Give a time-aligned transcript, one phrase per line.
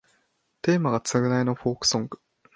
[0.63, 2.19] テーマが償いのフォークソング